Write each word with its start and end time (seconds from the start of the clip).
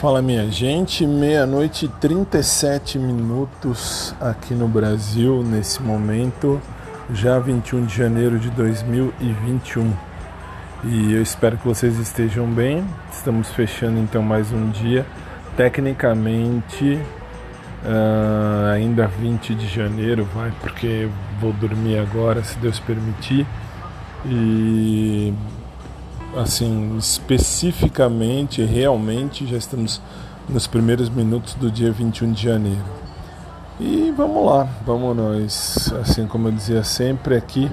Fala 0.00 0.22
minha 0.22 0.48
gente, 0.48 1.04
meia-noite 1.04 1.86
e 1.86 1.88
37 1.88 3.00
minutos 3.00 4.14
aqui 4.20 4.54
no 4.54 4.68
Brasil 4.68 5.42
nesse 5.42 5.82
momento, 5.82 6.62
já 7.12 7.36
21 7.40 7.84
de 7.84 7.96
janeiro 7.96 8.38
de 8.38 8.48
2021. 8.50 9.92
E 10.84 11.14
eu 11.14 11.20
espero 11.20 11.56
que 11.56 11.66
vocês 11.66 11.98
estejam 11.98 12.46
bem. 12.46 12.84
Estamos 13.10 13.50
fechando 13.50 13.98
então 13.98 14.22
mais 14.22 14.52
um 14.52 14.70
dia. 14.70 15.04
Tecnicamente, 15.56 17.00
uh, 17.82 18.70
ainda 18.72 19.08
20 19.08 19.52
de 19.52 19.66
janeiro, 19.66 20.24
vai, 20.32 20.52
porque 20.60 21.08
vou 21.40 21.52
dormir 21.52 21.98
agora, 21.98 22.44
se 22.44 22.56
Deus 22.58 22.78
permitir. 22.78 23.44
E 24.24 25.34
assim, 26.40 26.96
especificamente, 26.96 28.62
realmente, 28.62 29.46
já 29.46 29.56
estamos 29.56 30.00
nos 30.48 30.66
primeiros 30.66 31.08
minutos 31.08 31.54
do 31.54 31.70
dia 31.70 31.90
21 31.90 32.32
de 32.32 32.42
janeiro. 32.42 32.84
E 33.80 34.12
vamos 34.16 34.46
lá, 34.46 34.68
vamos 34.86 35.16
nós. 35.16 35.92
Assim 36.00 36.26
como 36.26 36.48
eu 36.48 36.52
dizia 36.52 36.82
sempre 36.82 37.36
aqui, 37.36 37.70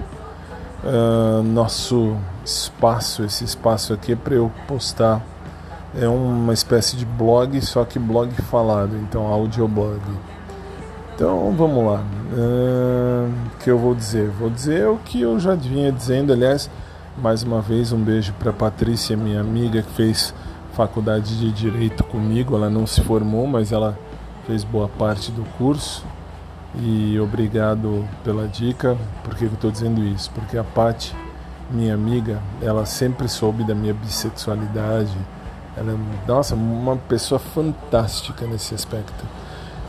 uh, 0.83 1.43
nosso 1.43 2.15
espaço, 2.43 3.23
esse 3.23 3.43
espaço 3.43 3.93
aqui 3.93 4.13
é 4.13 4.15
para 4.15 4.35
eu 4.35 4.51
postar. 4.67 5.21
É 5.99 6.07
uma 6.07 6.53
espécie 6.53 6.97
de 6.97 7.05
blog, 7.05 7.59
só 7.61 7.85
que 7.85 7.97
blog 7.97 8.29
falado, 8.43 8.97
então 8.97 9.25
audioblog. 9.27 10.01
Então 11.15 11.53
vamos 11.57 11.85
lá. 11.85 12.03
O 12.31 12.35
uh, 12.35 13.31
que 13.63 13.69
eu 13.69 13.79
vou 13.79 13.95
dizer? 13.95 14.29
Vou 14.31 14.49
dizer 14.49 14.87
o 14.87 14.97
que 14.97 15.21
eu 15.21 15.39
já 15.39 15.55
vinha 15.55 15.91
dizendo, 15.91 16.33
aliás 16.33 16.69
mais 17.17 17.43
uma 17.43 17.61
vez, 17.61 17.91
um 17.91 18.03
beijo 18.03 18.33
para 18.33 18.51
Patrícia, 18.51 19.15
minha 19.15 19.39
amiga, 19.39 19.81
que 19.81 19.91
fez 19.93 20.33
faculdade 20.73 21.37
de 21.39 21.51
Direito 21.51 22.03
comigo. 22.03 22.55
Ela 22.55 22.69
não 22.69 22.85
se 22.85 23.01
formou, 23.01 23.47
mas 23.47 23.71
ela 23.71 23.97
fez 24.45 24.63
boa 24.63 24.87
parte 24.87 25.31
do 25.31 25.43
curso. 25.57 26.03
E 26.77 27.17
obrigado 27.19 28.05
pela 28.23 28.47
dica. 28.47 28.97
Por 29.23 29.35
que 29.35 29.45
eu 29.45 29.53
estou 29.53 29.71
dizendo 29.71 30.03
isso? 30.03 30.29
Porque 30.31 30.57
a 30.57 30.63
Pati, 30.63 31.15
minha 31.71 31.93
amiga, 31.93 32.41
ela 32.61 32.85
sempre 32.85 33.29
soube 33.29 33.63
da 33.63 33.73
minha 33.73 33.93
bissexualidade. 33.93 35.15
Ela 35.77 35.93
é, 35.93 36.27
nossa, 36.27 36.53
uma 36.55 36.97
pessoa 36.97 37.39
fantástica 37.39 38.45
nesse 38.45 38.75
aspecto. 38.75 39.25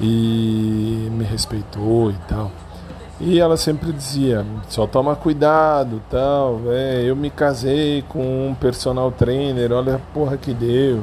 E 0.00 1.08
me 1.10 1.24
respeitou 1.24 2.10
e 2.10 2.16
tal. 2.28 2.52
E 3.18 3.40
ela 3.40 3.56
sempre 3.56 3.92
dizia, 3.92 4.44
só 4.68 4.86
toma 4.86 5.16
cuidado, 5.16 6.02
tal, 6.10 6.60
é, 6.66 7.02
eu 7.02 7.16
me 7.16 7.30
casei 7.30 8.02
com 8.02 8.50
um 8.50 8.54
personal 8.54 9.10
trainer, 9.10 9.72
olha 9.72 9.94
a 9.94 9.98
porra 9.98 10.36
que 10.36 10.52
deu. 10.52 11.02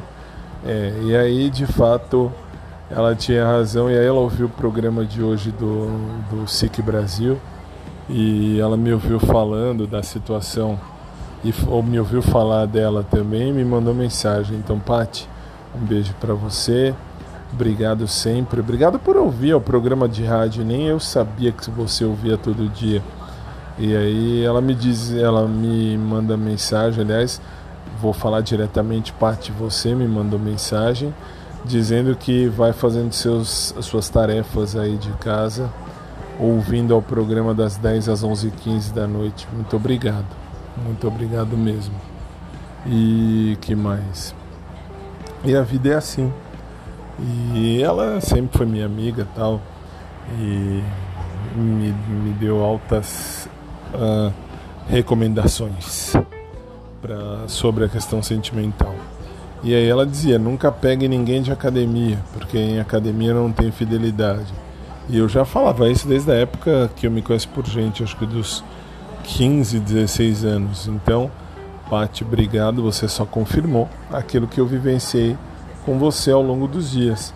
É, 0.64 0.94
e 1.02 1.16
aí, 1.16 1.50
de 1.50 1.66
fato, 1.66 2.32
ela 2.90 3.16
tinha 3.16 3.44
razão, 3.44 3.90
e 3.90 3.98
aí 3.98 4.06
ela 4.06 4.20
ouviu 4.20 4.46
o 4.46 4.50
programa 4.50 5.04
de 5.04 5.24
hoje 5.24 5.50
do, 5.52 5.88
do 6.30 6.48
SIC 6.48 6.84
Brasil, 6.84 7.40
e 8.08 8.60
ela 8.60 8.78
me 8.78 8.94
ouviu 8.94 9.20
falando 9.20 9.88
da 9.88 10.04
situação, 10.04 10.80
e, 11.44 11.52
ou 11.68 11.82
me 11.82 12.00
ouviu 12.00 12.22
falar 12.22 12.68
dela 12.68 13.04
também, 13.10 13.50
e 13.50 13.52
me 13.52 13.66
mandou 13.66 13.92
mensagem. 13.92 14.56
Então, 14.58 14.80
Pati, 14.80 15.28
um 15.76 15.84
beijo 15.84 16.14
para 16.22 16.36
você. 16.36 16.94
Obrigado 17.54 18.08
sempre. 18.08 18.60
Obrigado 18.60 18.98
por 18.98 19.16
ouvir 19.16 19.54
o 19.54 19.62
programa 19.62 20.10
de 20.10 20.24
rádio. 20.24 20.66
Nem 20.66 20.88
eu 20.88 21.00
sabia 21.00 21.52
que 21.52 21.70
você 21.70 22.04
ouvia 22.04 22.38
todo 22.38 22.68
dia. 22.68 23.02
E 23.78 23.96
aí 23.96 24.44
ela 24.44 24.62
me 24.62 24.74
diz, 24.74 25.14
ela 25.14 25.48
me 25.48 25.98
manda 25.98 26.36
mensagem, 26.36 27.04
aliás, 27.04 27.42
vou 28.00 28.14
falar 28.14 28.42
diretamente, 28.42 29.12
parte 29.14 29.52
você 29.52 29.96
me 29.96 30.08
mandou 30.08 30.40
mensagem 30.40 31.14
dizendo 31.66 32.16
que 32.16 32.48
vai 32.48 32.74
fazendo 32.74 33.14
seus, 33.14 33.74
suas 33.82 34.10
tarefas 34.10 34.76
aí 34.76 34.98
de 34.98 35.12
casa, 35.14 35.72
ouvindo 36.40 36.94
ao 36.94 37.02
programa 37.02 37.54
das 37.54 37.78
10 37.78 38.10
às 38.10 38.24
11h15 38.24 38.94
da 38.94 39.08
noite. 39.08 39.48
Muito 39.54 39.76
obrigado. 39.76 40.26
Muito 40.84 41.08
obrigado 41.08 41.56
mesmo. 41.58 41.94
E 42.86 43.58
que 43.62 43.76
mais? 43.76 44.36
E 45.46 45.56
a 45.56 45.62
vida 45.62 45.90
é 45.90 45.96
assim. 45.96 46.32
E 47.20 47.82
ela 47.82 48.20
sempre 48.22 48.58
foi 48.58 48.66
minha 48.66 48.86
amiga 48.86 49.28
tal. 49.36 49.62
E 50.40 50.84
me, 51.56 51.92
me 51.92 52.34
deu 52.34 52.64
altas 52.64 53.48
uh, 53.94 54.34
recomendações 54.88 56.14
pra, 57.02 57.48
sobre 57.48 57.86
a 57.86 57.90
questão 57.90 58.22
sentimental. 58.24 58.96
E 59.64 59.74
aí 59.74 59.88
ela 59.88 60.06
dizia: 60.06 60.40
nunca 60.40 60.72
pegue 60.72 61.08
ninguém 61.08 61.42
de 61.42 61.52
academia, 61.52 62.20
porque 62.34 62.58
em 62.58 62.80
academia 62.80 63.34
não 63.34 63.52
tem 63.52 63.72
fidelidade. 63.72 64.54
E 65.10 65.18
eu 65.18 65.28
já 65.28 65.44
falava 65.44 65.90
isso 65.90 66.08
desde 66.08 66.32
a 66.32 66.36
época 66.36 66.90
que 66.96 67.08
eu 67.08 67.12
me 67.12 67.22
conheço 67.22 67.50
por 67.50 67.66
gente, 67.66 68.04
acho 68.04 68.16
que 68.18 68.26
dos 68.26 68.64
15, 69.24 69.80
16 69.80 70.46
anos. 70.46 70.88
Então, 70.88 71.30
Paty, 71.90 72.24
obrigado, 72.24 72.82
você 72.82 73.08
só 73.08 73.26
confirmou 73.26 73.90
aquilo 74.12 74.48
que 74.48 74.60
eu 74.60 74.66
vivenciei 74.66 75.38
com 75.86 75.98
você 75.98 76.32
ao 76.32 76.42
longo 76.42 76.68
dos 76.68 76.92
dias. 76.92 77.34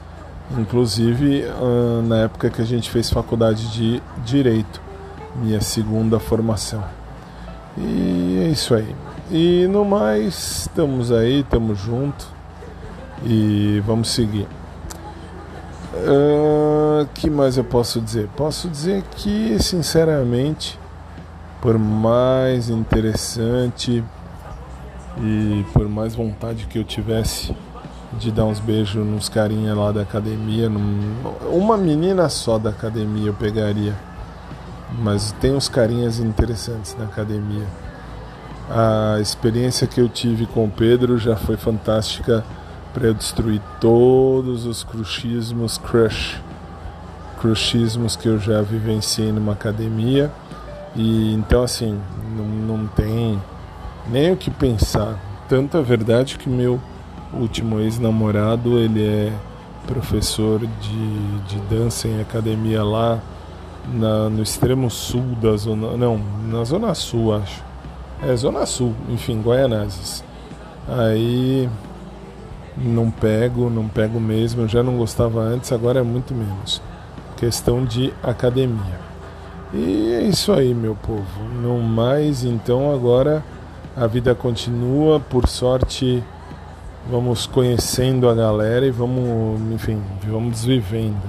Inclusive 0.58 1.44
uh, 1.44 2.02
na 2.04 2.20
época 2.20 2.50
que 2.50 2.62
a 2.62 2.66
gente 2.66 2.90
fez 2.90 3.10
faculdade 3.10 3.72
de 3.72 4.02
Direito, 4.24 4.82
minha 5.36 5.60
segunda 5.62 6.20
formação. 6.20 6.84
E 7.78 8.44
é 8.46 8.50
isso 8.50 8.74
aí. 8.74 8.96
E 9.30 9.68
no 9.68 9.84
mais, 9.84 10.62
estamos 10.62 11.12
aí, 11.12 11.42
estamos 11.42 11.78
juntos 11.78 12.28
e 13.26 13.82
vamos 13.86 14.10
seguir. 14.10 14.48
Uh, 15.94 17.08
que 17.14 17.30
mais 17.30 17.58
eu 17.58 17.64
posso 17.64 18.00
dizer? 18.00 18.30
Posso 18.38 18.70
dizer 18.70 19.04
que, 19.16 19.58
sinceramente, 19.60 20.80
por 21.62 21.78
mais 21.78 22.70
interessante 22.70 24.04
e 25.20 25.66
por 25.74 25.90
mais 25.90 26.16
vontade 26.16 26.68
que 26.68 26.78
eu 26.78 26.84
tivesse 26.84 27.56
de 28.14 28.32
dar 28.32 28.46
uns 28.46 28.60
beijos 28.60 29.06
nos 29.06 29.30
carinha 29.30 29.76
lá 29.76 29.92
da 29.92 30.02
academia. 30.02 30.70
Num... 30.70 31.14
Uma 31.52 31.78
menina 31.78 32.30
só 32.30 32.58
da 32.58 32.70
academia 32.70 33.28
eu 33.28 33.34
pegaria. 33.34 33.94
Mas 35.00 35.34
tem 35.34 35.54
uns 35.54 35.68
carinhas 35.68 36.20
interessantes 36.20 36.96
na 36.98 37.06
academia. 37.06 37.66
A 38.70 39.20
experiência 39.20 39.88
que 39.88 40.00
eu 40.00 40.10
tive 40.10 40.46
com 40.46 40.66
o 40.66 40.70
Pedro 40.70 41.18
já 41.18 41.36
foi 41.36 41.58
fantástica 41.58 42.44
para 42.94 43.08
eu 43.08 43.14
destruir 43.14 43.62
todos 43.80 44.66
os 44.66 44.84
crushismos, 44.84 45.78
crush, 45.78 46.42
crushismos 47.40 48.16
que 48.16 48.28
eu 48.28 48.40
já 48.40 48.62
vivenciei 48.62 49.32
numa 49.32 49.54
academia. 49.54 50.32
E 50.96 51.34
então 51.34 51.64
assim, 51.64 52.00
não, 52.36 52.46
não 52.78 52.88
tem 52.88 53.42
nem 54.10 54.32
o 54.32 54.38
que 54.38 54.50
pensar. 54.50 55.20
Tanto 55.48 55.78
é 55.78 55.82
verdade 55.82 56.38
que 56.38 56.50
meu 56.50 56.80
último 57.34 57.80
ex-namorado, 57.80 58.78
ele 58.78 59.04
é 59.04 59.34
professor 59.86 60.60
de, 60.60 61.40
de 61.48 61.60
dança 61.70 62.08
em 62.08 62.20
academia 62.22 62.84
lá 62.84 63.20
na, 63.92 64.30
no 64.30 64.44
extremo 64.44 64.90
sul 64.90 65.24
da 65.42 65.56
zona. 65.56 65.96
Não, 65.96 66.20
na 66.48 66.64
zona 66.64 66.94
sul, 66.94 67.34
acho. 67.34 67.64
É, 68.22 68.36
zona 68.36 68.66
sul, 68.66 68.94
enfim, 69.10 69.42
Guaianazes. 69.42 70.24
Aí 70.88 71.70
não 72.76 73.10
pego, 73.10 73.70
não 73.70 73.88
pego 73.88 74.20
mesmo. 74.20 74.64
Eu 74.64 74.68
já 74.68 74.84
não 74.84 74.98
gostava 74.98 75.40
antes, 75.42 75.72
agora 75.72 76.00
é 76.00 76.04
muito 76.04 76.34
menos. 76.34 76.82
Questão 77.38 77.86
de 77.86 78.14
academia. 78.24 79.08
E 79.74 80.14
é 80.14 80.24
isso 80.24 80.52
aí, 80.52 80.74
meu 80.74 80.96
povo. 80.96 81.44
Não 81.62 81.80
mais, 81.80 82.44
então 82.44 82.94
agora 82.94 83.44
a 83.96 84.08
vida 84.08 84.34
continua. 84.34 85.20
Por 85.20 85.48
sorte 85.48 86.24
vamos 87.10 87.46
conhecendo 87.46 88.28
a 88.28 88.36
galera 88.36 88.86
e 88.86 88.92
vamos, 88.92 89.62
enfim, 89.72 90.02
vamos 90.26 90.66
vivendo. 90.66 91.24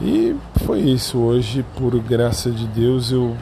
E 0.00 0.36
foi 0.64 0.80
isso. 0.80 1.18
Hoje, 1.18 1.64
por 1.76 1.98
graça 2.00 2.50
de 2.50 2.66
Deus, 2.66 3.10
eu 3.10 3.36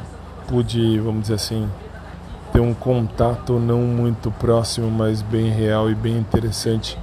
pude, 0.48 0.98
vamos 0.98 1.22
dizer 1.22 1.34
assim, 1.34 1.68
ter 2.52 2.60
um 2.60 2.74
contato 2.74 3.58
não 3.58 3.80
muito 3.80 4.30
próximo, 4.30 4.90
mas 4.90 5.22
bem 5.22 5.50
real 5.50 5.90
e 5.90 5.94
bem 5.94 6.16
interessante 6.16 6.98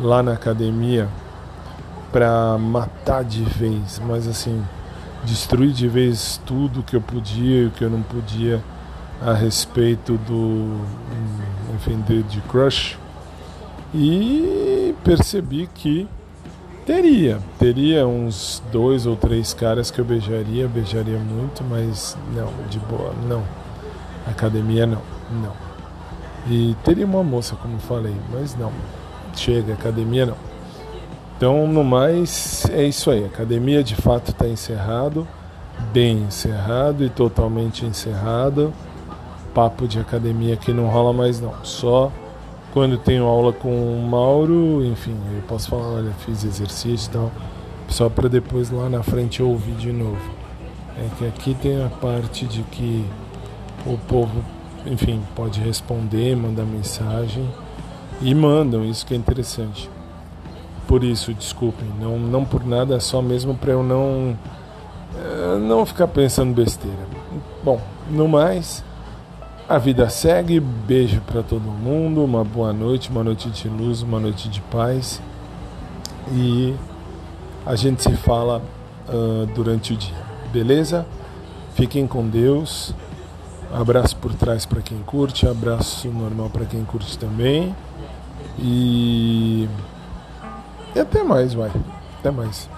lá 0.00 0.22
na 0.22 0.32
academia 0.32 1.08
para 2.10 2.56
matar 2.58 3.22
de 3.22 3.42
vez, 3.42 4.00
mas 4.06 4.26
assim, 4.26 4.64
destruir 5.24 5.72
de 5.72 5.86
vez 5.86 6.40
tudo 6.46 6.82
que 6.82 6.96
eu 6.96 7.00
podia 7.00 7.62
e 7.62 7.66
o 7.66 7.70
que 7.70 7.84
eu 7.84 7.90
não 7.90 8.02
podia 8.02 8.62
a 9.20 9.34
respeito 9.34 10.16
do, 10.16 10.80
enfim, 11.74 12.00
de, 12.06 12.22
de 12.22 12.40
crush 12.42 12.96
e 13.94 14.94
percebi 15.02 15.68
que 15.74 16.08
teria, 16.84 17.38
teria 17.58 18.06
uns 18.06 18.62
dois 18.72 19.06
ou 19.06 19.16
três 19.16 19.52
caras 19.52 19.90
que 19.90 19.98
eu 19.98 20.04
beijaria, 20.04 20.68
beijaria 20.68 21.18
muito, 21.18 21.62
mas 21.64 22.16
não, 22.34 22.52
de 22.68 22.78
boa, 22.80 23.12
não. 23.26 23.42
Academia 24.26 24.86
não, 24.86 25.02
não. 25.30 25.52
E 26.46 26.74
teria 26.84 27.04
uma 27.04 27.22
moça, 27.22 27.56
como 27.56 27.78
falei, 27.78 28.14
mas 28.32 28.56
não. 28.56 28.72
chega, 29.34 29.74
academia 29.74 30.26
não. 30.26 30.36
Então, 31.36 31.68
no 31.68 31.84
mais, 31.84 32.66
é 32.70 32.82
isso 32.82 33.10
aí. 33.10 33.24
Academia 33.24 33.82
de 33.84 33.94
fato 33.94 34.32
está 34.32 34.48
encerrado, 34.48 35.26
bem 35.92 36.22
encerrado 36.22 37.04
e 37.04 37.08
totalmente 37.08 37.86
encerrado. 37.86 38.72
Papo 39.54 39.86
de 39.86 40.00
academia 40.00 40.56
que 40.56 40.72
não 40.72 40.88
rola 40.88 41.12
mais 41.12 41.40
não. 41.40 41.54
Só 41.62 42.10
quando 42.72 42.98
tenho 42.98 43.24
aula 43.24 43.52
com 43.52 43.70
o 43.70 44.06
Mauro, 44.06 44.84
enfim, 44.84 45.16
eu 45.34 45.42
posso 45.42 45.68
falar, 45.70 45.88
olha, 45.88 46.12
fiz 46.24 46.44
exercício 46.44 47.08
e 47.08 47.12
tal, 47.12 47.32
só 47.88 48.08
para 48.08 48.28
depois 48.28 48.70
lá 48.70 48.88
na 48.88 49.02
frente 49.02 49.42
ouvir 49.42 49.74
de 49.74 49.92
novo. 49.92 50.30
É 50.96 51.08
que 51.16 51.26
aqui 51.26 51.54
tem 51.54 51.82
a 51.84 51.88
parte 51.88 52.44
de 52.46 52.62
que 52.64 53.04
o 53.86 53.96
povo, 53.96 54.44
enfim, 54.86 55.22
pode 55.34 55.60
responder, 55.60 56.36
mandar 56.36 56.64
mensagem 56.64 57.48
e 58.20 58.34
mandam, 58.34 58.84
isso 58.84 59.06
que 59.06 59.14
é 59.14 59.16
interessante. 59.16 59.88
Por 60.86 61.04
isso, 61.04 61.32
desculpem, 61.34 61.88
não, 62.00 62.18
não 62.18 62.44
por 62.44 62.64
nada, 62.66 62.96
é 62.96 63.00
só 63.00 63.22
mesmo 63.22 63.54
para 63.54 63.72
eu 63.72 63.82
não 63.82 64.36
é, 65.16 65.58
não 65.58 65.84
ficar 65.84 66.08
pensando 66.08 66.54
besteira. 66.54 67.06
Bom, 67.62 67.80
no 68.10 68.28
mais, 68.28 68.84
a 69.68 69.78
vida 69.78 70.08
segue. 70.08 70.58
Beijo 70.58 71.20
para 71.20 71.42
todo 71.42 71.62
mundo, 71.62 72.24
uma 72.24 72.42
boa 72.44 72.72
noite, 72.72 73.10
uma 73.10 73.22
noite 73.22 73.50
de 73.50 73.68
luz, 73.68 74.02
uma 74.02 74.18
noite 74.18 74.48
de 74.48 74.60
paz 74.62 75.20
e 76.32 76.74
a 77.66 77.76
gente 77.76 78.02
se 78.02 78.12
fala 78.16 78.62
uh, 79.08 79.46
durante 79.54 79.92
o 79.92 79.96
dia, 79.96 80.16
beleza? 80.52 81.06
Fiquem 81.74 82.06
com 82.06 82.26
Deus. 82.26 82.94
Abraço 83.72 84.16
por 84.16 84.32
trás 84.32 84.64
para 84.64 84.80
quem 84.80 84.98
curte, 85.00 85.46
abraço 85.46 86.08
normal 86.08 86.48
para 86.48 86.64
quem 86.64 86.84
curte 86.84 87.18
também. 87.18 87.74
E... 88.58 89.68
e 90.96 90.98
até 90.98 91.22
mais, 91.22 91.52
vai. 91.52 91.70
Até 92.18 92.30
mais. 92.30 92.68